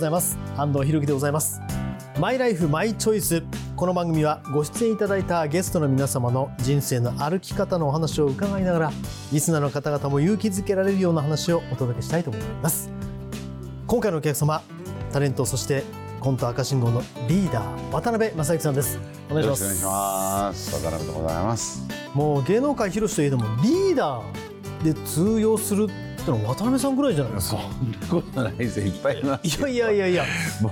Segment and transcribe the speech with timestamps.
[0.00, 0.38] ございます。
[0.56, 1.60] 安藤博樹でございます。
[2.18, 3.42] マイライフマイチョイス。
[3.76, 8.92] この番組はご出演いただいたゲストの皆様の人生の歩き方のお話を伺いながら
[9.30, 12.90] リスナーの方々も勇気づけられるような話をお届けしたいと思います。
[13.86, 14.62] 今回のお客様
[15.12, 15.84] タレントそして
[16.20, 18.98] コント赤信号のリーダー渡辺正行さんです。
[19.30, 19.64] お願いします。
[19.64, 20.82] よろしくお願いします。
[20.82, 21.86] 渡辺でございます。
[22.14, 24.24] もう芸能界広しといえどもリーダー
[24.82, 25.88] で通用する
[26.26, 27.60] 渡辺さんぐらいじゃないですか。
[27.60, 28.86] そんなことないですよ。
[28.86, 30.24] いっぱいいますいやいやいやいや。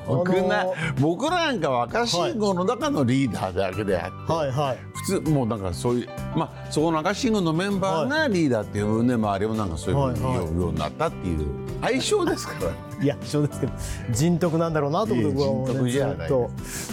[0.07, 4.51] 僕な、あの僕なんかは赤信号の中のリーダーだけであって、はい。
[4.51, 11.47] はい普通もうなんかそういうまあそこの赤信号のメンバーがリーダーっていう分で周りもなんかそういうふうに呼ぶようになったっていう。
[11.81, 13.73] 相性ですからいや一緒ですけど
[14.11, 16.31] 人徳なんだろうなと思って人徳じゃない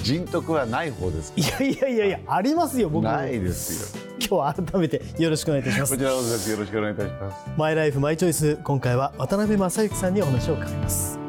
[0.03, 3.11] 人徳はない方ですいやいやいやいやありますよ僕も。
[3.11, 4.02] ないですよ。
[4.19, 6.52] 今日は改めてよろしくお願いいたしますこちらこそです。
[6.52, 7.49] よろしくお願いいたします。
[7.57, 11.19] マイライフマイチョイス今回は渡辺正行さんにお話を伺います。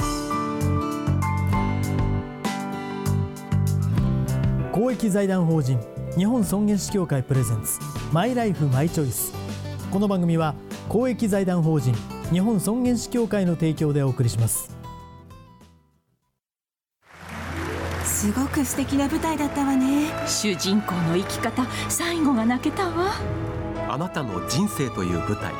[4.73, 5.81] 公益財団法人
[6.17, 7.79] 日本尊厳死協会プレゼンツ
[8.12, 9.33] マイライフマイチョイス。
[9.91, 10.55] この番組は
[10.89, 11.95] 公益財団法人
[12.33, 14.77] 日本尊厳死協会の提供でお送りします。
[18.05, 20.11] すごく素敵な舞台だったわね。
[20.27, 23.13] 主人公の生き方最後が泣けたわ。
[23.89, 25.53] あなたの人生という舞台。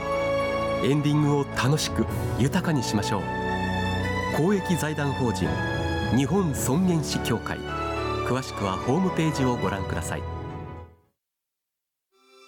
[0.83, 2.05] エンディングを楽しく
[2.39, 3.23] 豊かにしましょう。
[4.37, 5.49] 公益財団法人
[6.17, 7.59] 日本尊厳死協会。
[8.27, 10.23] 詳しくはホームページをご覧ください。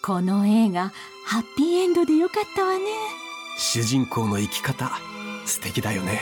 [0.02, 0.90] この映画
[1.26, 3.27] ハッピーエンドでよかったわね
[3.58, 4.92] 主人公の生き方
[5.44, 6.20] 素敵だよね。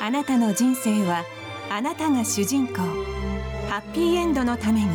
[0.00, 1.24] あなたの人生は
[1.68, 2.76] あなたが主人公。
[3.68, 4.88] ハッピーエンドのために。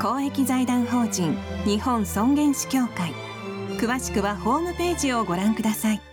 [0.00, 3.12] 公益財団法人日本尊厳死協会。
[3.78, 6.09] 詳しくはホームページをご覧ください。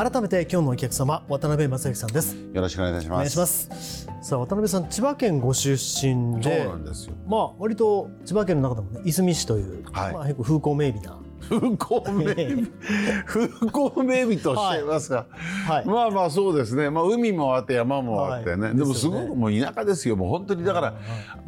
[0.00, 2.34] 改めて今日のお客様渡辺正行さんです。
[2.34, 3.16] よろしくお願いいたします。
[3.16, 4.08] お願いします。
[4.22, 7.14] さあ渡辺さん千葉県ご出身そうでなんですよ。
[7.26, 10.14] まあ割と千葉県の中でもねいすみ市という、はい。
[10.14, 11.18] まあ結構風光明媚な
[11.50, 12.70] 風光明媚。
[13.26, 15.26] 風光明媚とおっしゃいますが、
[15.66, 15.84] はい。
[15.84, 18.76] まあまあそうですね、まあ、海もあって山もあってね、はい。
[18.76, 20.14] でもすごくもう田舎ですよ。
[20.14, 20.94] もう本当にだから、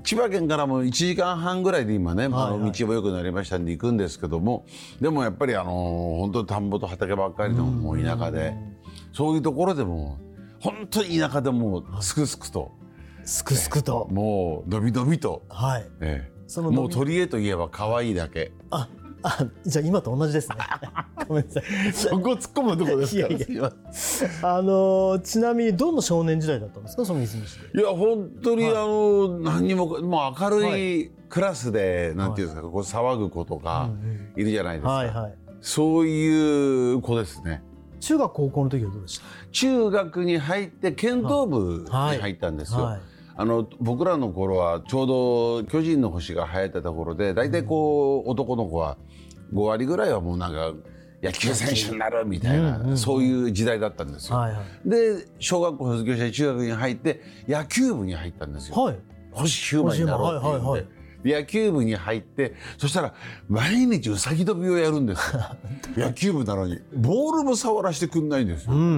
[0.02, 4.64] 千葉県からも1時間半ぐらいで今ね、まあ道も良くなりましたんで行くんですけども。
[5.00, 8.54] でもやっぱりあの本当に田んぼと畑ばっかりのもう田舎で。
[9.12, 10.18] そういうところでも
[10.60, 12.72] 本当に田舎でもうすくすくと。
[13.24, 15.86] すくすくと、もうのびのびと、はい。
[16.00, 16.32] ええ。
[16.48, 18.52] そのもう鳥江といえば可愛いだけ。
[18.70, 18.88] あ
[19.22, 20.56] あじゃあ今と同じですね。
[21.28, 21.92] ごめんなさい。
[21.92, 23.16] そこ突っ込むとこです
[24.42, 27.04] あのーちなみにどんな少年時代だったんですか？
[27.04, 28.72] そのいや本当に、はい。
[28.72, 31.10] あの何にももう明るはい。
[31.28, 35.34] クラスで、なんていうんですかこう騒ぐ子とかうんいるじゃないですか、はいはい。
[35.62, 37.62] そういう子ですね。
[38.00, 39.20] 中学高校の時はどうでし
[39.52, 43.00] 中学に入って剣道部にはい入ったんですよ、たはい
[43.34, 48.96] あの僕らの頃はちょうど「巨人の星」が流行ってた頃で大体こう男の子は
[49.52, 50.72] 5割ぐらいはもうなんか
[51.22, 54.36] 野球選手になるみたいな、うんうんそういう時代だったんですよ。
[54.36, 54.88] はいはい。
[54.88, 58.74] で小学校卒業して中学に入って野球部に入ったんですよ。
[58.74, 58.98] はい。
[59.30, 63.14] 星ヒューマンになろうっていうんで、はいはい野球部に入ってそしたら
[63.48, 65.34] 毎日うさぎ跳びをやるんです。
[65.34, 65.42] よ
[65.96, 66.80] 野球部なのに。
[66.94, 68.72] ボールも触らせてくんないんですよ。
[68.72, 68.90] うんうんう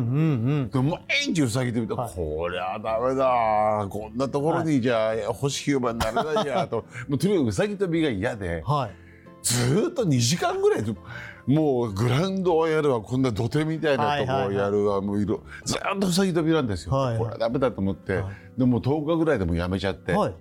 [0.65, 0.71] ん。
[0.71, 2.15] で毎日うさぎ跳びで、はい。
[2.15, 3.87] こりゃダメだ。
[3.89, 6.85] こんなところにじゃあ、星ヒューマンになれないやと。
[7.09, 8.91] もうとにかくうさぎ跳びが嫌ではい。
[9.43, 10.85] ずーっと2時間ぐらい
[11.47, 13.03] もうグラウンドをやるわ。
[13.03, 17.19] こんな土手みたいなとこをやるわ、もういろずーっとうさぎ跳びなんですよ、はいはい。
[17.19, 18.59] これはダメだと思って、はい。
[18.59, 20.35] でもう10日ぐらいでもうやめちゃって、はい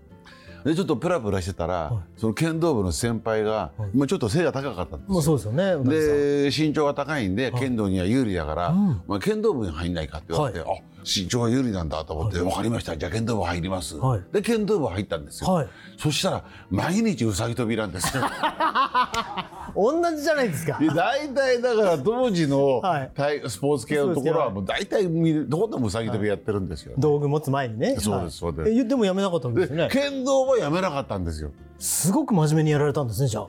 [0.64, 2.20] でちょっとプラプラしてたら、はい。
[2.20, 3.98] その剣道部の先輩が、はい。
[3.98, 5.14] まあ、ちょっと背が高かったんですよ。
[5.14, 9.02] まあそうですよねで身長が高いんで剣道には有利だから、うん。
[9.08, 10.64] まあ、剣道部に入んないかって言われて、あ
[11.04, 12.98] 身長が有利なんだと思って、分かりました。
[12.98, 14.22] じゃあ剣道部入ります、はい。
[14.32, 15.68] で剣道部入ったんですよ、はい。
[15.98, 18.24] そしたら毎日うさぎ跳びなんですよ。
[19.76, 20.78] 同じじゃないですか。
[20.80, 23.12] で大体だから当時のはい。
[23.16, 25.04] 体スポーツ系のところはもう大体
[25.48, 27.98] どこでもうさぎ跳びやってるんですよ、道具持つ前にね。
[28.00, 28.54] そうですはい。
[28.56, 28.80] そうです。
[28.80, 29.90] えでもやめなかったんですよね。
[29.90, 31.52] で剣道はやめなかったんですよ。
[31.80, 33.48] すごく真面目にやられたんですねじゃあ。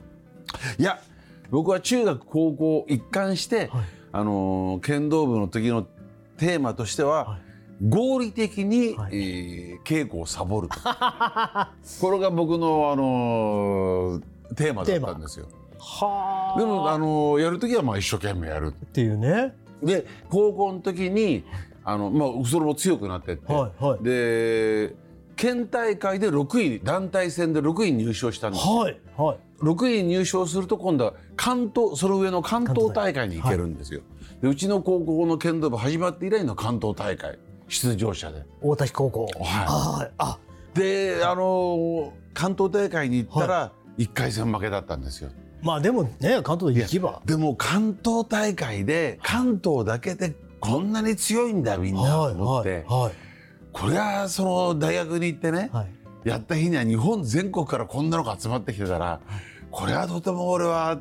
[0.79, 0.99] いや
[1.51, 3.69] 僕は中学高校一貫して、はい。
[4.13, 5.87] あのー剣道部の時の
[6.37, 7.44] テーマとしては、はい
[7.89, 9.13] 合理的に、はい。
[9.13, 10.77] えー稽古をサボると。
[12.01, 14.23] これが僕の、あのー
[14.55, 15.47] テーマだったんですよ。
[15.79, 16.59] はあ。
[16.59, 18.69] でも、あのーやる時はまあ一生懸命やる。
[18.69, 19.55] っていうね。
[19.83, 21.45] で高校の時に
[21.85, 24.05] あの、まあ、それも強くなってって、はいはい。
[24.05, 24.95] で
[25.37, 28.67] 県大会で6位団体戦で6位入賞したんです。
[28.67, 29.37] よはいはい。
[29.61, 34.01] 6位に入賞すると今度は関東その上の関東大会に行けるんですよ。
[34.41, 37.39] でうちの高校の剣道部始まって以来の関東大会
[37.69, 38.45] 出場者で。
[38.61, 39.27] 大滝高校。
[39.27, 40.03] はい。
[40.03, 40.11] はい。
[40.19, 40.39] あ。
[40.75, 45.31] であの関東大会に行ったら1回戦負けだったんですよ。
[45.63, 47.23] まあでもね関東で行けば。
[47.25, 53.25] でも関東大会で関東だけでこんなに強いんだみんなと思って、はい
[53.75, 56.29] これはその大学に行ってね、はい。
[56.29, 59.21] やった日には日本全国からこんなのが集まってきてたら、
[59.73, 61.01] これはとても俺は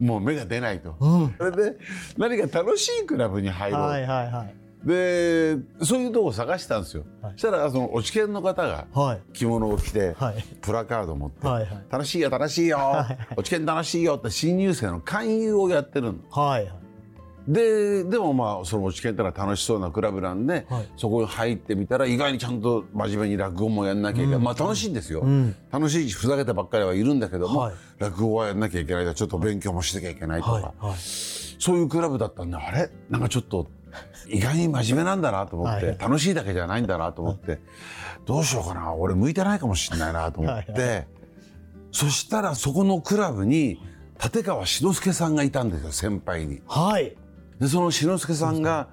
[0.00, 0.96] もう目が出ないと。
[0.98, 1.34] うん。
[1.38, 1.78] それで
[2.16, 7.32] 何か楽しいクラブに入ろう、はいはいはいでそういうとこを探したんですよ、はい。
[7.32, 9.20] そしたらその落研の方がはい。
[9.32, 10.44] 着物を着て、はい。
[10.62, 16.72] プラカードを持って、はいはい楽しいよ楽しいよ、はい落研楽しいよって新入生の勧誘をやってるのはいはい。
[17.48, 20.88] ででもまあその落研ってのは楽しそうなクラブなんで、はい。
[20.96, 25.56] そこに入ってみたら意外にちゃんと真面目に落語もやんなきゃいけない、まあ楽しいんですよ、うん。
[25.72, 27.74] 楽しいしふざけたばっかりはいるんだけども、はい。
[27.98, 30.74] 落語はやんなきゃいけないとちょっと勉強もしなきゃいけないとか、
[31.58, 32.90] そういうクラブだったんであれ？
[33.08, 33.66] なんかちょっと
[34.28, 35.98] 意外に真面目なんだなと思って、はい。
[35.98, 37.60] 楽しいだけじゃないんだなと思って、
[38.26, 41.06] どうしようかな俺向いてないかもしれないなと思って、はい
[41.90, 43.80] そしたらそこのクラブに
[44.22, 46.60] 立川志の輔さんがいたんですよ先輩に。
[46.66, 47.16] はい。
[47.58, 48.88] でその志の輔さんが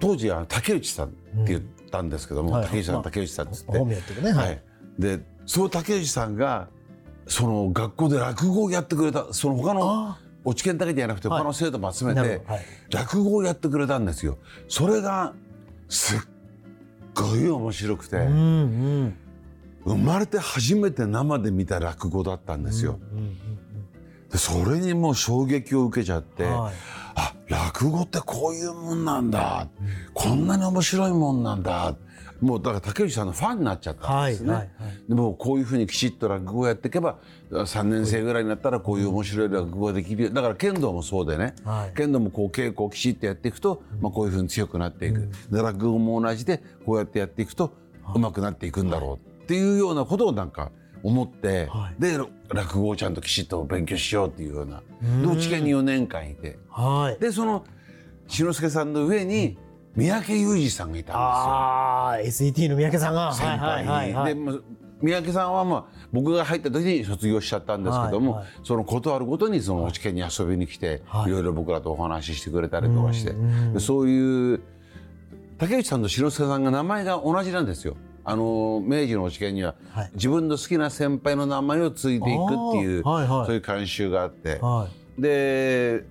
[0.00, 1.60] 当時は竹内さんって言っ
[1.90, 4.62] たんですけども、はい竹内さん、まあ竹内さんっつって、本名ってははい。
[4.98, 5.02] い。
[5.02, 6.68] でその竹内さんが
[7.26, 11.38] その学校で落語をやってくれたその他のあ落研だけじゃなくてはい。
[11.40, 12.42] 他の生徒も集めて
[12.90, 14.38] 落語をやってくれたんですよ。
[14.68, 15.34] それが
[15.88, 16.20] すっ
[17.14, 18.16] ごい面白くて、
[19.84, 22.98] 生まれて初めて生で見た落語だったんですよ。
[24.30, 26.74] でそれにもう衝撃を受けちゃって、はい。
[27.16, 29.68] あ落語ってこういうもんなんだ、
[30.14, 31.96] こんなに面白いもんなんだ
[32.40, 34.52] もうだから竹内さんのファンになっちゃったんはいですね。
[34.52, 34.68] はいはい
[35.08, 37.18] でもこういうふうにきちっと落語をやっていけば
[37.50, 40.30] 3年生ぐらいになったらこういう面白い落語ができるよ。
[40.30, 41.96] だから剣道もそうでね、はい。
[41.96, 47.72] 剣道もこう稽古をきちっとやっていくと、まあ、こういうふうに強くなっていく、で落語も同じでこうやってやっていくと
[48.14, 50.70] 上手くなっていくんだろうっていうようなことをなんか
[51.02, 52.00] 思って、はい。
[52.00, 54.82] で落語をちゃんときちっと勉強しようっていうような。
[55.20, 56.58] で落研に4年間いて。
[56.68, 57.20] はい。
[57.20, 57.64] でその
[58.28, 59.58] 志の輔さんの上に
[60.00, 61.20] 三宅裕二さんがいたんですよ。
[61.20, 63.32] ああ SET の三宅さんが。
[63.34, 63.82] 先輩。
[63.82, 64.34] に、はいはいはい。
[64.34, 64.54] でまあ
[65.02, 68.52] 三宅さんは、まあ、僕が入った時に卒業しちゃったんですけども、はいはい。
[68.64, 71.30] そのことあるごとにその落研に遊びに来て、はい。
[71.30, 73.34] い、ろいろ僕らとお話ししてくれたりとかして、
[73.74, 74.60] うそういう
[75.58, 77.96] 竹内さんと志の輔さんが名前が同じなんですよ。
[78.22, 80.10] あの明治の落研には、はい。
[80.14, 83.46] 自分の好きな先輩の名前を継いでいくっていう、はいはい。
[83.46, 84.88] そういう慣習があって、は
[85.18, 85.22] い。
[85.22, 86.04] で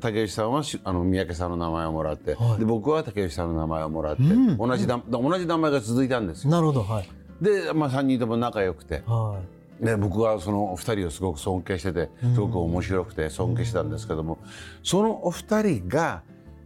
[0.00, 2.58] 竹内さんはしあの三宅さんの名前をもらって、はい。
[2.58, 4.56] で僕は竹内さんの名前をもらって、うん。
[4.56, 6.50] 同じだ同じ名前が続いたんですよ。
[6.50, 6.82] なるほど。
[6.82, 7.08] はい。
[7.40, 9.02] で、まあ、3人とも仲良くて。
[9.06, 9.40] は
[9.80, 14.38] で僕はそのお二人をすごく尊敬しててすごく面白くて尊敬してたんですけども、
[14.82, 16.22] そのお二人が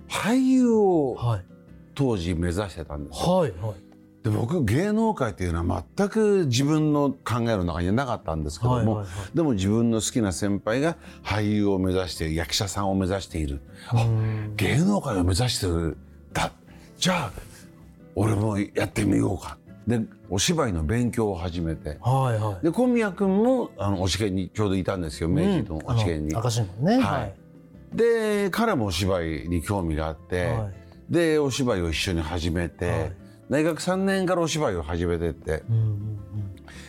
[0.08, 1.44] 俳優いをはい。
[1.94, 3.36] 当時目指してたんですよ。
[3.36, 3.93] はいはい
[4.24, 9.06] で僕芸能界っていうのは全く自分の考えの中にはなかったんですけども、はいはいはい。
[9.36, 13.60] でも自分の好きな先輩が俳優を目指して役者さんを目指している。
[13.90, 14.06] あ
[14.56, 15.98] 芸能界を目指してる
[16.32, 16.50] だ。
[16.96, 17.32] じゃあ
[18.14, 19.58] 俺もやってみようか。
[19.86, 21.98] でお芝居の勉強を始めて。
[22.00, 22.64] はいはい。
[22.64, 26.34] で小宮君もあのお試験にちょうどいたんですよ明治のお試験に。
[26.34, 26.98] 赤信号ね。
[26.98, 27.34] はい。
[27.94, 31.12] で彼もお芝居に興味があって、はい。
[31.12, 33.23] でお芝居を一緒に始めて、はい
[33.54, 35.62] 大学3年からお芝居を始めてって。
[35.70, 36.20] うんうん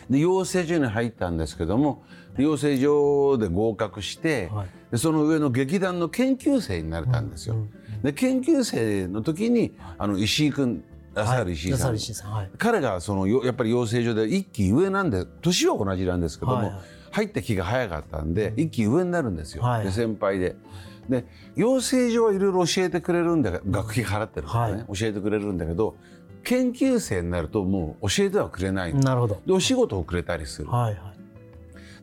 [0.10, 2.04] で養成所に入ったんですけども
[2.38, 4.68] 養成所で合格して、はい。
[4.92, 7.56] でその上の劇団の研究生になれたんですよ。
[8.04, 10.84] で研究生の時にあの石井君
[11.16, 12.52] 朝原石井さん、はい石井さんはい。
[12.60, 16.76] 彼がそのよやっぱり養成所で一期上なんで年は同じなんですけども、はいはい。
[17.12, 19.86] 入った気が早かったんで一期上になるんですよ、はい。
[19.86, 20.56] で先輩で。
[21.10, 25.96] で養成所はいろいろ教えてくれるんだ学費払ってるからね、教えてくれるんだけど
[26.46, 29.02] 研究生になるともう教えてはくれないの。
[29.02, 29.42] なるほど。
[29.46, 31.14] でお仕事をくれたりする、はいは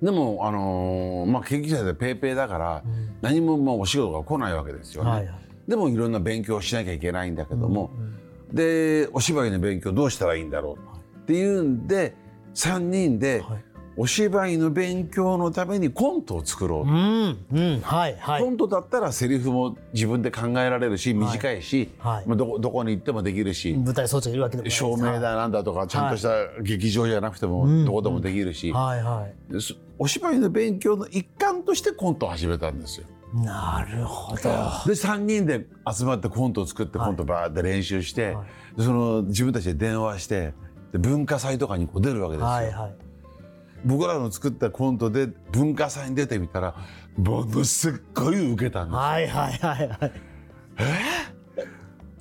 [0.00, 0.04] い。
[0.04, 2.82] でも、あのーまあ、研究生でペーペーだから
[3.22, 5.34] 何ももうお仕事が来ないわけですよね、はいはい。
[5.68, 7.90] でもいろんな勉強をしなきゃいけないんだけども、
[8.52, 12.14] でお芝居の勉強どうしたらいいんだろうっていうんで
[12.54, 13.64] 3人ではい
[13.96, 18.42] お芝居の勉強のためにコントを作ろう、うんうんはいはい。
[18.42, 22.26] コントだったらセリフも自分で考えられるし短いし、はい。
[22.26, 29.02] まあ、どこどこに行ってもできるし、舞台装置がいるわけでも照明だなんだとかちゃんとした劇場じゃなくてもどこでもできるし、はい
[29.98, 33.06] お芝居の勉強の一環としてコントを始めたんですよ。
[33.34, 34.42] なるほど。
[34.42, 38.44] で3人で集まってコントを作ってコントバーって練習して、は
[38.74, 38.78] い。
[38.78, 40.54] でその自分たちで電話して
[40.92, 42.48] で文化祭とかにこう出るわけですよ。
[42.48, 42.94] はいはい
[43.84, 46.74] 僕らの作ったコントで文化祭に出てみたら
[47.16, 50.12] ものすっごい受けたんですはいはいはいはい。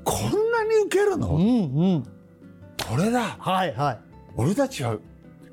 [0.03, 1.47] こんなに受けるの、うんう
[1.97, 2.03] ん。
[2.87, 3.37] これだ。
[3.39, 3.99] はいはい。
[4.35, 4.97] 俺たちは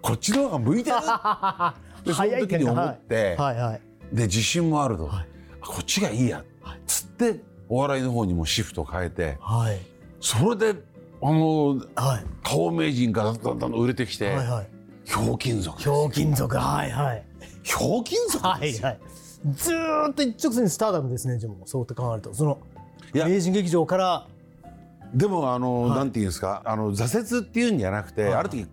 [0.00, 0.96] こっちの方が向いてる。
[2.04, 3.80] でその時に思って、はいはい。
[4.12, 5.26] で自信もあると、はい。
[5.60, 6.42] こっちがいいや、
[6.86, 9.78] つってお笑いの方にもシフト変えてはい。
[10.20, 10.80] それで
[11.20, 12.24] あのはい。
[12.42, 14.77] 顔名人がだんだんだん売れてきて、はいはい
[15.08, 16.56] ひょうきん族ひょうきん族。
[16.58, 17.24] はいはい。
[17.62, 19.00] ひょうきん族はいはい。
[19.54, 21.62] ずーっと一直線にスターダムですねでも。
[21.64, 22.34] そうやって考えると。
[22.34, 22.58] その
[23.14, 24.26] 名人劇場から。
[25.14, 25.98] でもあの、はい。
[25.98, 26.60] なんていうんですか。
[26.66, 28.34] あの挫折っていうんじゃなくて、はい。
[28.34, 28.66] ある時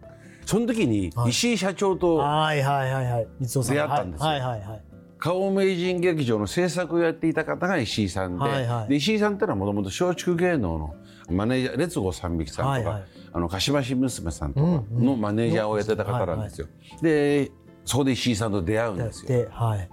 [0.46, 1.30] その時にはい。
[1.30, 3.27] 石井社長とはいはいはいはい。
[3.39, 4.27] 三尾さん出会ったんですよ。
[4.27, 4.82] はいはいはい
[5.18, 8.89] 顔名人劇場の制作をやっていた方が石井さんで,、はいはい。
[8.89, 10.96] で石井さんってのはもともと松竹芸能の
[11.32, 13.04] マネージャー列郷三匹さんとか、はいはい
[13.36, 16.68] あの鹿島新娘さんとかのマネージャーをやってた方なんですよ。
[17.01, 17.51] で
[17.84, 19.27] そこで石井さんと出会うんですよ。
[19.27, 19.89] てはい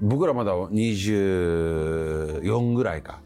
[0.00, 3.18] 僕らまだ24ぐらいか。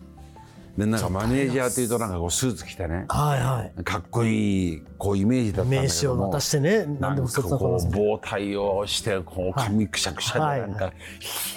[0.79, 11.55] でなんかマネージャーっていうとなんかこうスーツ着てねはいはいかっこいいこうイメージだったんだ名けども刺を渡してねなんか何でも一つのこう棒体をしてこう髪くしゃくしゃではいなんか「ひ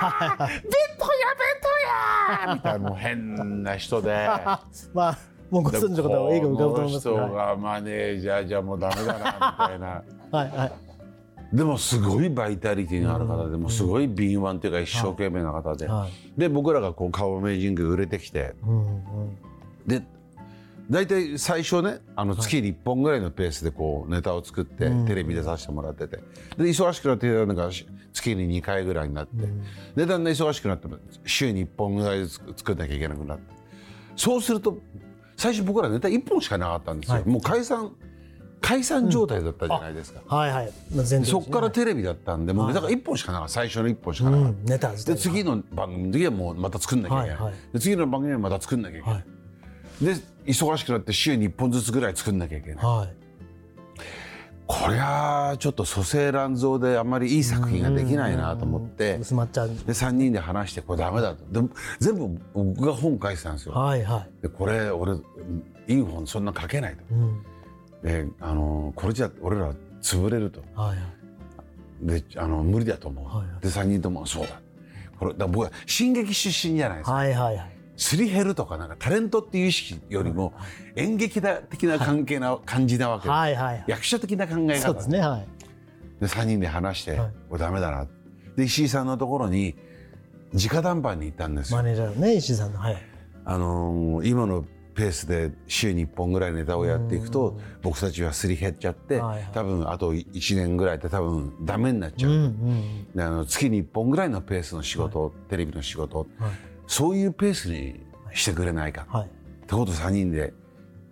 [0.00, 0.58] ゃー弁当や弁
[2.40, 4.30] 当や!」みたいな変な人で。
[4.94, 10.02] まあもうご存知の方は映画浮かぶと思いますけどこの人がマネージャーじゃもうダメだなみたいな。
[10.38, 10.72] はいはい。
[11.56, 16.40] でもすごいバイタリティのある方でもうすごい敏腕っていうか一生懸命な方で、はい。
[16.40, 18.54] で僕らがこう顔名人が売れてきて。
[18.66, 19.38] うんうん。
[19.86, 20.02] で
[20.90, 25.06] 大体最初ねあの月に1本ぐらいのペースでこうネタを作ってうん。
[25.06, 26.16] テレビ出させてもらってて。
[26.56, 27.70] で忙しくなってなんか
[28.12, 29.46] 月に2回ぐらいになって。
[29.94, 30.88] でだんだん忙しくなって
[31.24, 33.54] 週に1本ぐらい作んなきゃいけなくなって。
[34.16, 34.78] そうすると
[35.36, 37.28] 最初僕らネタ1本しかなかったんですよ、はい。
[37.28, 37.92] もう解散
[38.60, 40.72] 解散状態だったじゃないですか、はいはい。
[40.94, 43.52] まあ全でそこからテレビだったんでもうネタが1本しかなかった。
[43.52, 44.64] 最初の1本しかうなかった、ん。
[44.64, 47.54] ネタで次の番組の時はもうまた作んなきゃいけない、はいはい。
[47.74, 50.04] で次の番組はまた作んなきゃいけない、はい。
[50.04, 50.14] で
[50.46, 52.84] 忙しくなって週に1本ずつぐらい作んなきゃいけない。
[52.84, 53.23] はい
[54.66, 59.68] こりゃあちょっと蘇生乱造であんまりいい作品ができないなと思って薄まっちゃう。
[59.68, 61.44] で3人で話してこれダメだと。
[61.62, 61.68] で
[61.98, 63.74] 全部僕が本書いてたんですよ。
[63.74, 64.42] はいはい。
[64.42, 67.02] でこれ俺いい本そんな書けないと。
[67.10, 67.42] うん。
[68.02, 70.62] であのこれじゃ俺ら潰れると。
[70.74, 70.98] はいはい。
[72.02, 73.60] であの無理だと思う、はいはい。
[73.60, 74.60] で3人ともそうだ。
[75.18, 77.12] これだ僕は進撃出身じゃないですか。
[77.12, 80.52] はいはいはいすり減るとかなんかタレントっていう意識よりも
[80.96, 84.94] 演劇だ的な関係な感じなわけで、はいはい役者的な考え方。
[84.94, 85.46] ですねはい。
[86.20, 87.32] で3人で話して、はい。
[87.48, 88.06] これダメだな。
[88.56, 89.76] で石井さんのところに
[90.52, 91.78] 直談判に行ったんですよ。
[91.78, 91.82] マ。
[91.84, 92.96] ネージャーのね石井さんのはい。
[93.44, 99.50] あのー今のペースで週に1本ぐらいネタをやっていくと僕たちはすり減っちゃって、はいはい。
[99.52, 108.00] 多分あと1年ぐらいで多分ダメになっちゃう、うんうんであの月に1本ぐらいのペースの仕事、テレビの仕事、はいそういうペースに
[108.32, 109.26] してくれないか、はい。
[109.26, 109.28] っ
[109.66, 110.52] てことを3人で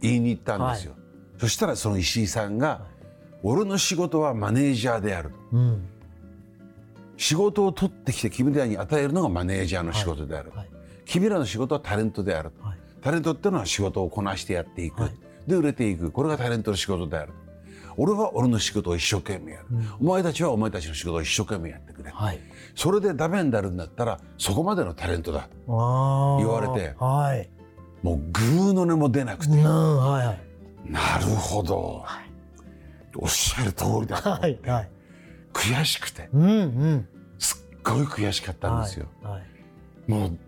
[0.01, 0.95] 言いに行ったんですよ、
[1.39, 2.87] そしたらその石井さんが
[3.43, 5.57] 「俺の仕事はマネージャーである」と。
[5.57, 5.89] うん。
[7.17, 10.69] 仕事を取ってきて君らに与えるのがマネージャーの仕事である、はい。
[11.05, 12.51] 君らの仕事はタレントである
[13.01, 15.13] タレントってのは仕事をこなしてやっていく、はい。
[15.47, 16.11] で売れていく。
[16.11, 17.33] これがタレントの仕事である
[17.97, 19.67] 俺は俺の仕事を一生懸命やる、
[20.01, 22.41] お前たちはお前たちの仕事を一生懸命やってくれ、はい。
[22.75, 25.49] それでダメになるんだったらそこまでのタレントだ。
[25.67, 25.77] 言
[26.49, 26.95] われて。
[26.99, 27.49] はい。
[28.03, 30.41] もうグーの音も出なくて、うんはいはい。
[30.91, 32.05] なるほど、
[33.17, 34.91] おっしゃる通りだと、はいはい。
[35.53, 36.29] 悔しくて。
[36.33, 37.09] うんうん。
[37.39, 40.11] すっごい悔しかったんですよ、はいはい。
[40.11, 40.39] もう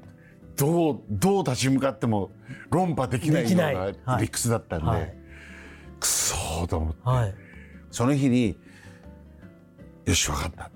[0.56, 2.30] どうどう立ち向かっても
[2.70, 3.64] 論破できないような
[4.14, 4.22] はい。
[4.22, 5.23] 理屈だったんで、はい
[6.00, 7.34] くそーと思って、はい。
[7.90, 8.56] その日に
[10.04, 10.70] よし分かった。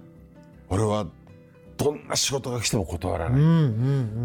[0.68, 1.06] 俺は
[1.76, 3.60] どんな仕事が来ても断らない、うんうんう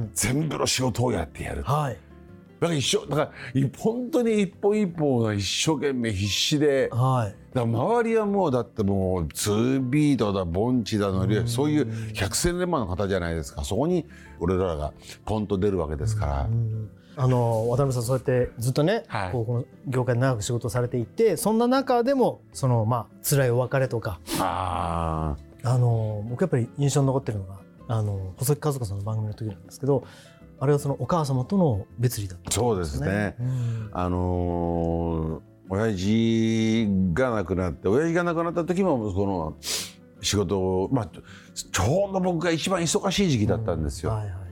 [0.06, 0.12] ん。
[0.14, 1.98] 全部の仕事をやってやるだかはい。
[2.60, 13.64] ら一生だからい本当に一本一本が一生懸命必死でだかはいら周りはもうだってもう2ビートだボンチだのりそういう百戦錬磨の方じゃないですか。
[13.64, 14.08] そこに
[14.40, 14.94] 俺らが
[15.26, 16.50] ポンと出るわけですから、
[17.16, 19.32] あの渡辺さんそうやってずっとね、はい。
[19.32, 30.06] こうこの業界で長く仕事をされていてそんな中でもそのまあ辛いお別れとかああの僕やっぱり印象に残ってるのがあの細木和子さんの番組の時なんですけど
[30.60, 33.36] あれはそのお母様との別離だったあそうですね。
[33.40, 33.90] うん。
[33.94, 39.56] あのー親父が亡くなって親父が亡くなった時もこの
[40.22, 44.43] 仕事をまあちょうど僕が一番忙しい時期だったんですよ、はいはい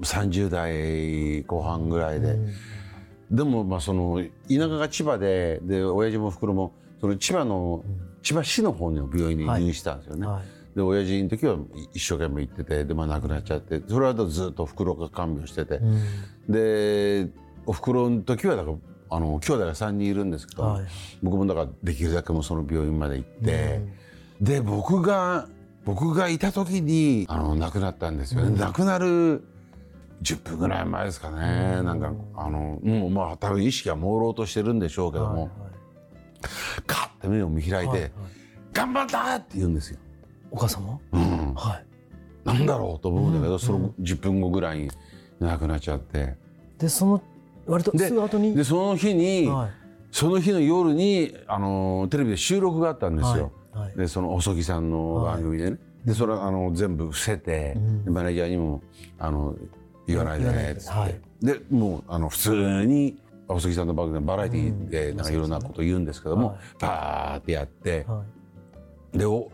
[0.00, 2.36] 30代後半ぐらいで、う
[3.32, 3.36] ん。
[3.36, 7.84] でもまあその田舎が千葉でで親父も袋もそその千葉の
[8.22, 10.26] 千葉市の方の病院に入院したんですよね。
[10.26, 10.42] はい。
[10.74, 11.58] で親父の時は
[11.92, 16.02] 一生懸命行っててで、まあ、亡くなっちゃってそれはずっとおふくろが看病してて、うん。
[16.48, 17.28] で
[17.66, 18.76] おふくろの時はだから
[19.10, 20.84] あの兄弟が3人いるんですけど、はい。
[21.22, 23.80] 僕もだからできるだけもうその病院まで行って、
[24.40, 25.46] で僕が
[25.84, 29.44] 僕がいた時にあの亡くなったんですよね、亡くなる
[30.24, 35.50] 10分ぐらい前ですかね、なんかあのもうまあ多分意識は朦朧としてるんでしょうけども、はいはい。
[36.86, 38.12] カッて目を見開いて、はいはい。
[38.72, 39.98] 頑張ったって言うんですよ。
[40.50, 40.98] お母様？
[41.12, 41.54] うん。
[41.54, 41.86] はい。
[42.44, 44.90] なんだろうと思うんだけど、うんその10分後ぐらいに
[45.40, 46.36] 亡くなっちゃって。
[46.78, 47.22] でその
[47.66, 48.56] 割とですぐ後に？
[48.56, 49.70] でその日に、はい。
[50.10, 53.52] その日の夜にあのテレビで収録があったんですよ。
[53.72, 53.86] はい。
[53.88, 53.96] はい。
[53.96, 57.76] でその細木さんの番組でね、でそれあの全部伏せて、
[58.06, 58.82] マネージャーにも
[59.18, 59.56] あの
[60.06, 61.60] 言わないでねっつって、ではい。
[61.60, 63.18] でもうあの普通に
[63.48, 66.58] 細木さんの番組でバラエティーでなんかいろんなこと言うんですけども、はい。
[66.80, 68.24] バーってやって、は
[69.14, 69.18] い。
[69.18, 69.50] でお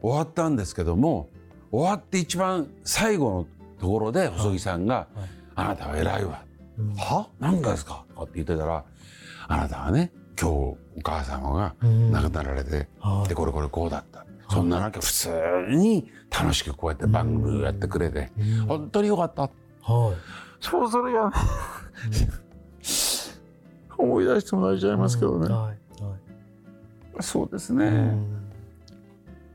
[0.00, 1.30] 終わったんですけども
[1.70, 3.46] 終わって一番最後の
[3.80, 5.06] ところで細木さんがはい
[5.54, 6.44] 「あなたは偉いわ」
[6.78, 6.94] うん。
[6.94, 7.28] は？
[7.38, 8.84] 何がですか?」とかって言ってたら
[9.48, 12.10] 「あなたはね今日お母様がうん。
[12.10, 13.28] 亡くなられて、はい。
[13.28, 15.30] でこれこれこうだった」そんな中普通
[15.70, 18.66] に楽しくこうやって番組をやってくれてうん。
[18.66, 19.48] 本当によかった
[19.82, 20.16] はい。
[20.60, 21.34] そうそれがね
[23.98, 26.14] 思い出してもらえちゃいますけどね、はいは
[27.18, 27.22] い。
[27.22, 28.42] そうですね、うん。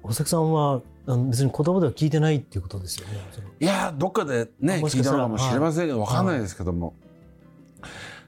[0.03, 0.81] 大崎さんは
[1.29, 3.13] 別に言葉では聞いてないっていうことですよね。
[3.59, 6.93] いやどっかでね聞いたのかもしれませんけど、わかんないですけども、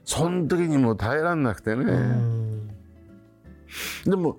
[0.04, 2.68] その時にもう耐えられなくてね、うん。
[4.04, 4.38] でも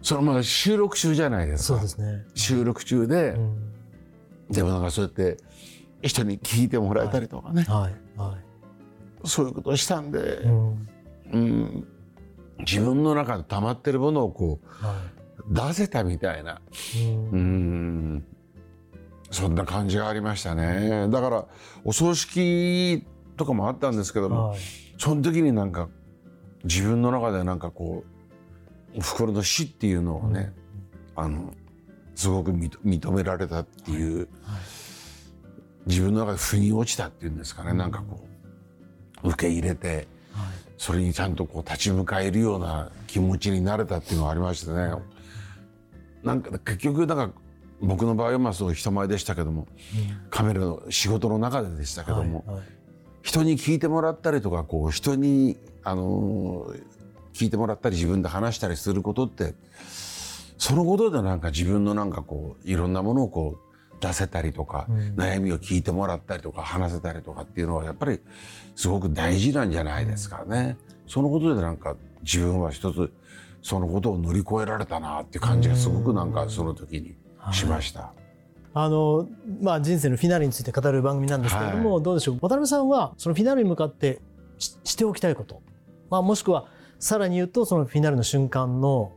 [0.00, 1.78] そのまだ収録中じゃないですか。
[1.78, 2.24] そうですね。
[2.34, 3.72] 収録中で、うん。
[4.50, 5.36] でもなんかそうやって
[6.02, 8.18] 人に聞いてもらえたりとかね、はい。
[8.18, 8.36] は
[9.24, 10.88] そういうことをしたんでい。、うん。
[11.32, 11.88] うん。
[12.60, 15.02] 自分の中で溜まってるものをこは
[15.38, 16.60] う出せたみたいな、
[16.96, 17.04] い。
[17.04, 17.30] うん。
[17.30, 18.24] うん。
[19.30, 21.08] そんな感じがありましたね。
[21.10, 21.44] だから
[21.84, 23.04] お葬式
[23.36, 24.58] とかもあったんですけども、はい。
[24.98, 25.88] その時になんか
[26.64, 28.04] 自分の中でなんかこ
[28.94, 30.52] うおふくろの死っていうのをね、
[31.14, 31.52] あの
[32.14, 34.28] すごく認認められたっていう、
[35.88, 38.24] 自分の中で腑に落ちたっていうんですかね、なんかこ
[39.24, 40.06] う受け入れて
[40.76, 44.94] それにちゃんとこう立ち向かえるような気持ちになれたっていうのがありましたね。
[46.22, 47.30] なんか結局なんか
[47.80, 49.66] 僕の場合はまあそう人前でしたけども、
[50.30, 52.66] カメラの仕事の中ででしたけども、はいはい。
[53.22, 56.82] 人に聞いてもらったりとかこう人に、あのー
[57.38, 59.54] 聞いてもらったり自分で話したりすることって
[60.58, 63.67] そのことでなんか自分のなんかこういろんなものをこう
[64.00, 68.20] 出せたりとか、悩みを聞いてもらったりとか話せたりとかっていうのはやっぱり
[68.76, 70.76] すごく大事なんじゃないですかね。
[71.06, 73.12] そのことでなんか自分は一つ
[73.62, 77.16] そのことを乗り越えられたなっていう感じがすごくなんかその時に
[77.52, 78.12] しました。
[78.74, 79.28] あの
[79.60, 82.34] まあ人生のフィナーレについて語る番組なんですけれども、どうでしょう？
[82.36, 84.20] 渡辺さんはそのフィナーレに向かって
[84.58, 85.62] ししておきたいこと、
[86.10, 86.66] まあ、もしくは
[87.00, 89.12] さらに言うとそのフィナーレの瞬間の、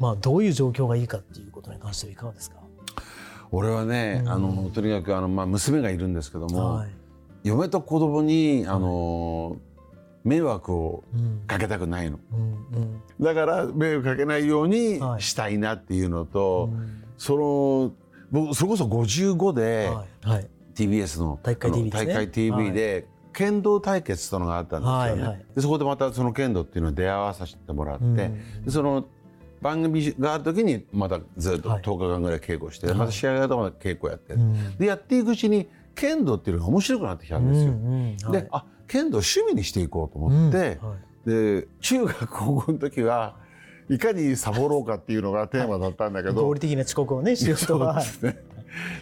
[0.00, 2.56] まあ、どういう状況がいいかっていうことに関してはいかがですか、
[3.54, 4.28] 俺はね、うん。
[4.28, 6.88] あのとにかくあの、まあ、娘がいるんですけども、はい。
[7.44, 9.56] 嫁と子供にあの、
[10.24, 11.42] 迷惑をうん。
[11.46, 12.18] かけたくないの。
[12.32, 13.02] うんうん。
[13.20, 15.22] だから迷惑かけないようにはい。
[15.22, 17.04] したいなっていうのと、うん。
[17.16, 17.92] その
[18.32, 20.28] 僕それこそ55ではい。
[20.28, 20.48] はい。
[20.74, 22.12] TBS の体育会 TV ですね。
[22.14, 25.44] 体育会 TV で剣道対決とのがあったんですよね、はいはい。
[25.54, 28.16] でそこでまたその剣道っていうのを出会わさせてもらって、うん。
[28.16, 29.06] でその
[29.64, 31.82] 番組がある時にまたずっとはい。
[31.82, 32.96] 10日間ぐらい稽古して、はい。
[32.96, 34.76] また試合があるとまた稽古やって、うん。
[34.76, 37.72] でやっていくうちに剣道っていうのが面白くなってきたんですよ。
[37.72, 38.42] うんうんはい。
[38.42, 40.88] であ剣道趣味にしていこうと思って、うん。
[40.90, 41.60] はい。
[41.60, 43.36] で中学高校の時は
[43.88, 48.02] いかにサボろうかっていうのがテーマだったんだけど、合理的な遅刻をねしようとは。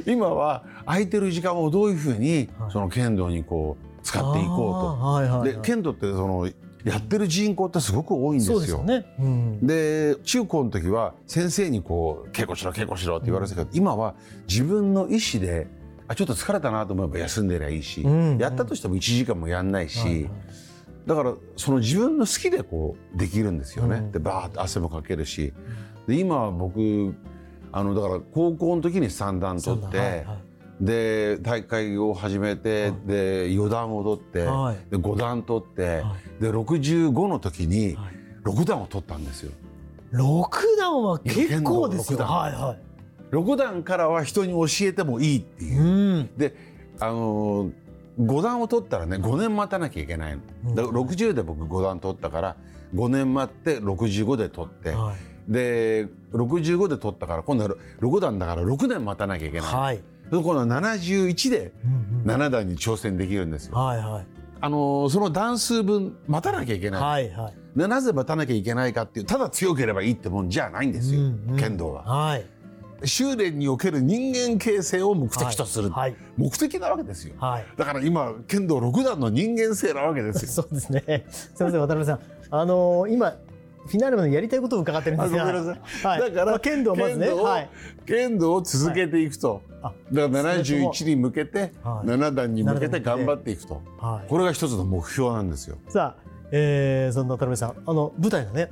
[0.07, 2.71] 今は空いてる時間をどういうふうにはい。
[2.71, 5.45] その剣道にこう使っていこうと。
[5.45, 6.49] で剣道ってその
[6.85, 8.85] やってる人口ってすごく多いんですよ。
[8.85, 9.67] でね、うん。
[9.67, 14.15] で中高の時は先生にこう稽古しろ稽古しろって言われてたけど、今は
[14.49, 15.69] 自分の意思で
[16.09, 18.39] あちょっと疲れたなと思えば休んでりゃいいし、うん。
[18.39, 20.31] やったとしても1時間もやんないし、はいはい。
[21.07, 23.97] だからその自分の好きでこうできるんですよね。
[23.99, 24.13] うん。
[24.13, 25.53] でバーッと汗もかけるし。
[26.07, 27.15] で今は僕
[27.71, 30.27] あのだから高校の時に三段取って、
[30.83, 39.53] で大会を始めて、はいで四段を取って、はいで五段取って、はで65の時にはい六段を取ったんですよ。
[40.11, 42.19] 六段は結構ですよ。
[42.19, 42.79] 剣道はいはい。
[43.31, 46.19] 六段からは人に教えてもいいっていうう。
[46.23, 46.31] ん。
[46.37, 46.55] で
[46.99, 47.73] あのー
[48.21, 50.75] 5段を取ったらね5年待たなきゃいけないの。
[50.75, 52.57] だから60で僕5段取ったから
[52.95, 55.17] 5年待って65で取って、はい
[55.49, 59.75] で65で取ったから今度は6段だから6年待たなきゃいけない。
[59.75, 63.75] はいで今度は71でうんうん7段に挑戦できるんですよ。
[63.77, 64.27] はいはい
[64.61, 67.03] あのーその段数分待たなきゃいけない。
[67.03, 72.03] はいはいでなぜ待たなきゃいけないかっていうただ強ければいいってもんじゃないんですよ、うんうん剣道は。
[72.05, 72.45] はい
[73.05, 77.35] 修練における人間形成を目的とする、はい目的なわけですよ。
[77.39, 80.63] はいだから今剣道6段の人間性なわけですよ。
[80.63, 81.27] そうですね。
[81.29, 82.21] すみません、渡辺さん。
[82.51, 83.35] あのー今、
[83.87, 85.45] フィナーレまでやりたいことを伺ってるんですが。
[85.45, 85.53] は
[86.19, 86.21] い。
[86.21, 87.27] だからまあ剣道をまずね。
[87.27, 87.71] 剣道をはい。
[88.07, 94.29] 剣道を続けていくと、あだから71に向けて、はい7段に向け7段に向けてて頑張っていくと、はい。
[94.29, 95.79] これが一つの目標なんですよ。
[95.89, 98.71] さあ、えー、そんな渡辺さん、あの舞台がね。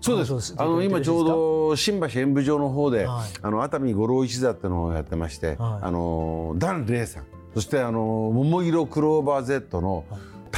[0.00, 7.24] そうですあの今ちょうど新橋演舞場の方で、はいあの熱海五郎一座ってのをやってまして、はいあの檀れいさん
[7.54, 8.00] そしてあの
[8.32, 10.04] 桃色クローバー Z の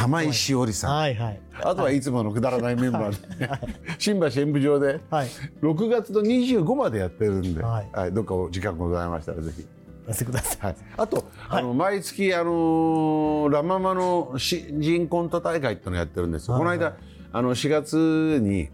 [0.02, 1.40] 玉井しおりさん、はいはい。
[1.62, 3.48] あとはいつものくだらないメンバーで、
[3.98, 5.28] 新橋演舞場ではい。
[5.62, 9.66] 6月の25までやってるんで、ははいいどっかお時間ございましたらぜひ。
[10.06, 10.66] やってください。
[10.66, 16.96] はい、あと、あの毎月、あのラ・ママの新人コント大会ってのをやってるんですよ、はいこの間
[17.34, 18.68] あの4月に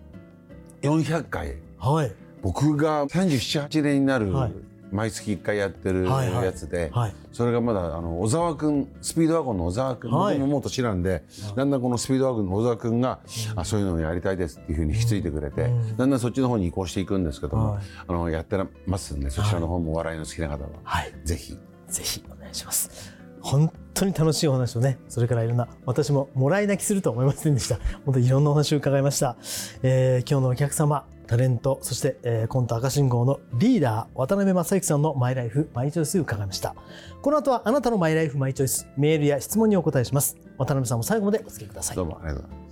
[0.82, 2.12] 400回はい。
[2.42, 4.52] 僕が378年になる、はい
[4.90, 7.14] 毎月1回やってるやつで、はい。
[7.32, 11.24] それがまだあの小沢君スピードワゴンの小沢君、はい僕ももう年なんで、
[11.56, 13.20] だんだんこのスピードワゴンの小沢君が、
[13.56, 21.12] あそういうのをやりたいですっていうふうに引き継いでくれて、うんだんだんそっちの方に移行していくんですけども、はいあのやってますんでそちらの方もお笑いの好きな方は、はい。
[21.24, 23.18] ぜひぜひお願いします。
[23.40, 27.76] 本当に楽しいお話をね、それからいろんな、私ももらい泣きするとは思いませんでした。
[28.04, 29.36] 本当にいろんなお話を伺いました。
[29.82, 36.74] えー今日のお客様、タレント、そして、えーコント赤信号のリーダー、渡辺正行さんのマイライフ、マイチョイス伺いました。
[37.22, 40.36] この後はあなたのマイライフ、マイチョイス、メールや質問にお答えします。
[40.56, 42.02] 渡辺さんも最後までお付き合いくださいど。
[42.02, 42.68] うもありがとうございます。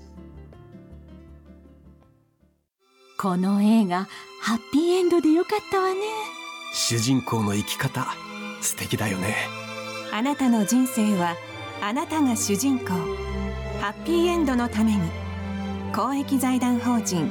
[3.18, 4.06] この映画
[4.42, 6.00] ハッピーエンドでよかったわね
[6.74, 8.06] 主人公の生き方
[8.60, 9.34] 素敵だよね
[10.12, 11.34] あなたの人生は
[11.80, 12.88] あなたが主人公
[13.80, 15.00] ハッピーエンドのために
[15.94, 17.30] 公益財団法人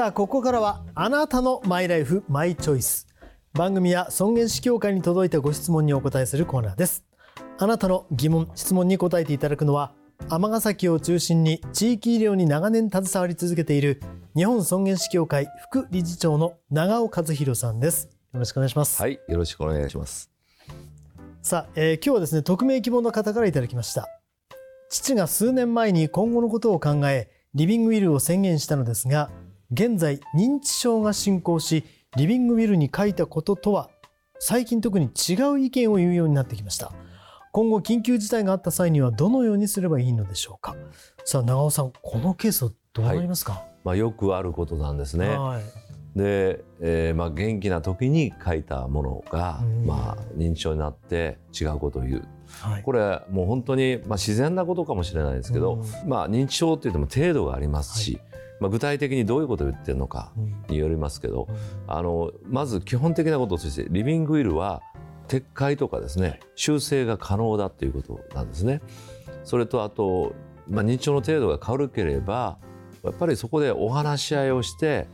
[0.00, 3.06] さあここからはあなたのマイライフマイチョイス。
[3.52, 7.04] 番組や尊厳死協会に届いたご質問にお答えするコーナーです。
[7.58, 9.92] あなたの疑問質問に答えていただくのは
[10.30, 14.00] 尼崎を中心に地域医療に長年携わり続けている
[14.34, 18.08] 日本尊厳死協会副理事長の長尾和弘さんです。
[18.32, 20.30] よろしくお願いします、はい、よろしくお願いします。
[21.42, 24.08] さあ、えー今日はですね匿名希望の方からいただきました。
[24.88, 29.28] 父が数年前に今後のことを考えリビングウィルを宣言したのですが
[29.72, 31.84] 現在認知症が進行し
[32.16, 33.88] リビングウィルに書いたこととは
[34.40, 36.92] 最近特に違う意見を言うようになってきました。
[37.52, 40.76] 今後緊急事態があった際にはどのようにすればいいのでしょうか。
[41.24, 45.28] さあ長尾さんこのケースはどうなりますか、まあ、よくあることなんですね。
[45.28, 45.62] はい。
[46.18, 52.28] で、えーまあ、元気な時に書いたものがうん、まあ、認知症になって違うことを言う。
[52.48, 52.82] はい。
[52.82, 58.18] これもう本当に、まあ、自然なことかもしれないですけど、まあ、認知症って言っても程度がありますし、
[58.60, 60.64] まあ、具体的にどういうことを言ってるのかうん。
[60.68, 61.48] によりますけど、
[61.86, 64.82] あのまず基本的なこととしてリビングウィルは
[65.28, 68.80] 撤回とかですね修正が可能だということなんですね。
[69.44, 70.34] それとあと、
[70.68, 72.58] まあ、認知症の程度が軽ければ
[73.02, 75.06] やっぱりそこでお話し合いをして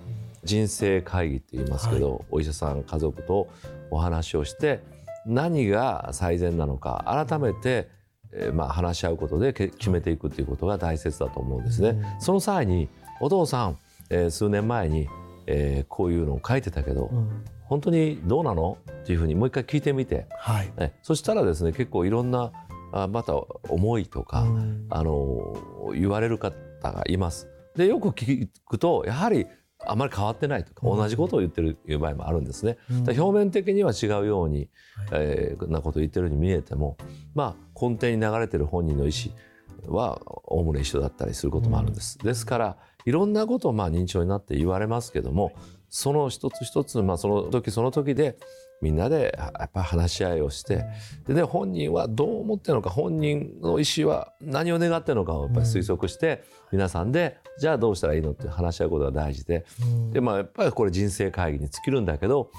[0.43, 3.49] 人生会議って言いますけど、お医者さん家族と
[3.91, 4.83] お話をして
[5.27, 7.89] 何が最善なのか改めて、
[8.33, 11.91] えーまあ、話し合うことでけ決めていくということが大切だと思うんですね。
[11.91, 12.21] うん。
[12.21, 12.89] その際に
[13.21, 13.79] お父さん、
[14.11, 15.09] えー数年前に、
[15.47, 17.45] えーこういうのを書いてたけど、うん。
[17.65, 18.79] 本当にどうなの？
[19.03, 20.73] っていうふうにもう一回聞いてみて、はい。
[20.79, 22.53] ね、そしたらですね結構いろんな
[22.93, 23.35] あまた
[23.69, 24.87] 思いとか、うん。
[24.91, 25.57] あの
[25.95, 27.49] 言われる方がいます。
[27.75, 29.47] でよく聞くとやはり
[29.85, 30.97] あまり変わってないとかうん。
[30.97, 32.79] 同じことを言ってるいう場合もあるんですね。
[32.91, 33.21] うん。
[33.21, 34.69] 表面的には違うように、
[35.11, 35.21] はい。
[35.21, 36.97] えーなことを言ってるように見えても
[37.35, 42.19] まあ根底に流れてる本人の意思はおおむね一緒だったりすることもあるんです。
[42.19, 45.53] ですからいろんなことをまあ認知症になって言われますけども
[45.89, 48.37] その一つ一つ、まあ、その時その時で
[48.83, 50.85] みんなでやっぱ話し合いをして
[51.27, 59.65] で、ね、本人はどう思ってるのか本人の意思は何を願ってるのかをやっぱり推測して、皆さんでじゃあどうしたらいいのって話し合うことが大事で,、
[60.13, 62.51] でまあ、やっぱりこれ人生会議に尽きるんだけど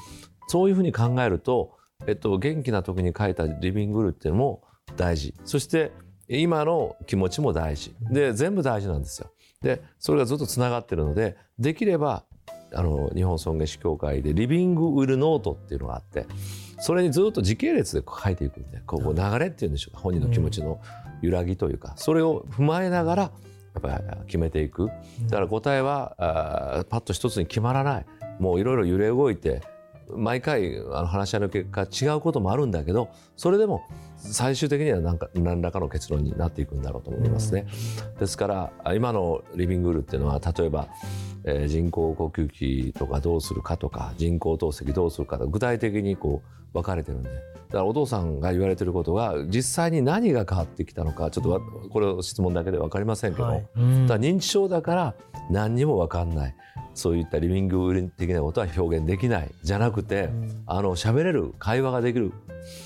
[0.47, 4.63] そういうふうに考えると、えっと、元気な時に書いたリビングルっていうのも
[4.95, 5.35] 大事。
[5.45, 5.91] そして
[6.29, 7.95] 今の気持ちも大事。
[8.11, 9.29] で全部大事なんですよ。
[9.67, 12.23] でそれがずっとつながってるのでできれば
[12.73, 16.25] あの日本尊厳死協会でリビングウルノートっていうのがあって
[16.79, 20.79] それにずっと時系列で書いていくんでこう流れっていうんでしょうか本人の気持ちの
[21.21, 23.31] 揺らぎというかそれを踏まえながらや
[23.79, 24.89] っぱり決めていく。
[25.27, 26.15] だから答えは
[26.79, 28.05] あパッと一つに決まらない。
[28.39, 29.61] もういろいろ揺れ動いて
[30.09, 33.83] 毎回あの話し合いの結果違うこともあるんだけどそれでも
[34.17, 37.67] 最終的には何か何らかの結論になっていくんだろうと思いますね。
[38.19, 40.87] ですから今のリビングルーっていうのは例えば、
[41.43, 47.29] えー、人工呼吸器とかどうするかとか人工透析どうするかと具体的にこう分かれてるんで
[47.67, 53.67] だからお父さんが言われてることが実際に何が変わってきたのかちょっとこれ質問だけで分かりませんけど、はい、
[54.07, 55.15] だ認知症だから
[55.51, 56.55] 何にも分かんない。
[56.97, 62.33] そういったリビング的なことは表現できないじゃなくて、うん、あの喋れる会話ができる。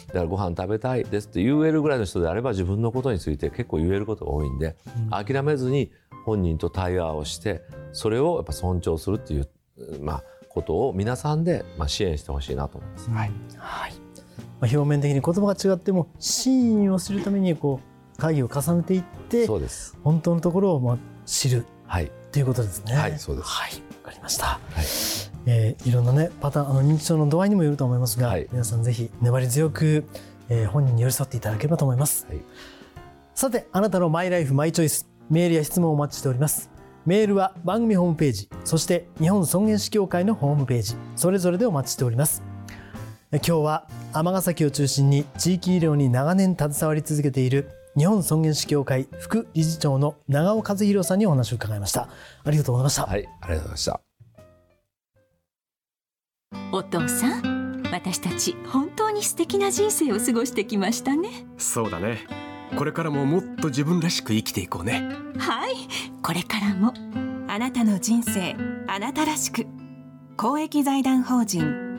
[0.08, 5.92] だからご飯食べたいですって言えるぐらいの人であれば自分のことについて結構言えることが多いんで、うん、諦めずに
[6.26, 7.62] 本人と対話をして
[7.94, 9.50] それをやっぱ尊重するっていう、
[10.02, 13.10] まあ、ことを皆さんでまあ支援してほしいなと思います。
[13.10, 14.01] はい、はい
[14.62, 22.94] まあ、表面的に言葉が違っても真意を知るためにこう会議を重ねていってそうです本当のところをまあ知る、はい、ということですね。
[22.94, 24.46] はいそうです、はいわかりました。
[24.46, 24.86] はい。
[25.46, 30.06] えー、いろんなねパターンあの認知症の度合いにもよると思いますが、はい、皆さんぜひ粘り強く、
[30.50, 32.28] えー、本人に寄り添っていただければと思います。
[32.28, 32.42] はい、
[33.34, 36.70] さてあなたのマイライフマイチョイスメールや質問をお待ちしております。
[37.06, 42.51] メールは番組ホームページ、そして日本尊厳死協会のホームページ、それぞれでお待ちしております。
[43.34, 52.10] 今日は尼崎を中心に地域医療に長年携わり続けている日本尊厳死協会副理事長の長尾和弘さんにお話を伺いました。
[52.44, 53.06] ありがとうございました。
[53.06, 54.02] はいありがとうございました。
[56.74, 61.30] お父さん私たち本当に素敵な人生を過ごしてきましたね。
[61.58, 62.28] そうだね。
[62.78, 65.08] これからももっと自分らしく生きていこうね。
[65.38, 65.76] はい。
[66.22, 66.94] これからも
[67.48, 69.66] あなたの人生あなたらしく。
[70.36, 71.91] 公益財団法人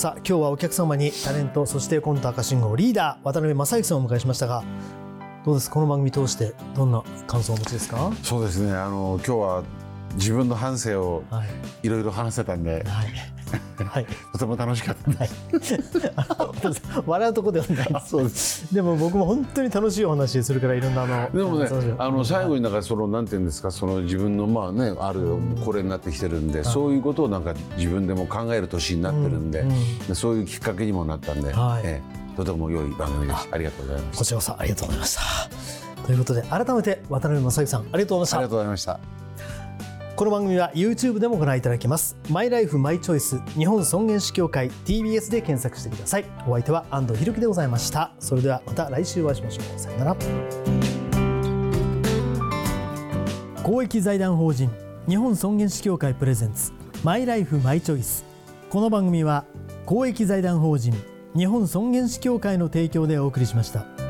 [0.00, 4.64] さあ今日はお客様にタレントそしてコント赤信号リーダー渡辺正行さんをお迎えしましたが
[5.44, 5.70] どうです？
[5.70, 8.10] この番組通してどんな感想をお持ちですか？
[8.22, 8.72] そうですね。
[8.72, 9.62] あの今日は
[10.14, 11.24] 自分の反省を
[11.82, 11.88] い。
[11.88, 13.08] ろいろ話せたんで、はい。
[13.84, 15.74] はい、 とても楽しかったです、
[16.14, 18.02] はい、 笑うとこではない。
[18.06, 18.72] そうです。
[18.72, 21.68] でも僕も本当に楽しいお話するからいろんなあのでもね
[21.98, 23.70] あの最後になんかそのなんていうんですか？
[23.70, 29.64] その自分のまあねあるこれになってきてるんで、そういうことをなんか自分でも考える年になってるんで、
[30.08, 31.82] うん、そういうきっかけにもなったんで、はい。
[31.84, 32.00] え
[32.34, 32.36] え。
[32.36, 33.48] とても良い番組です。
[33.50, 34.18] ありがとうございます。
[34.18, 35.22] こちらこそありがとうございました。
[36.06, 38.36] ということで改めて渡辺正行さんありがとうございました。
[38.36, 39.00] ありがとうございました
[40.20, 42.14] この番組は YouTube でもご覧いただけます。
[42.28, 46.26] マイライフマイチョイス日本尊厳死協会 TBS で検索してください。
[46.46, 48.12] お相手は安藤博樹でございました。
[48.18, 49.78] それではまた来週お会いしましょう。
[49.78, 50.16] さよなら。
[53.62, 54.70] 公益財団法人
[55.08, 58.26] 日本尊厳死協会プレゼンツマイライフマイチョイス。
[58.68, 59.46] この番組は
[59.86, 60.92] 公益財団法人
[61.34, 64.09] 日本尊厳死協会の提供でお送りしました。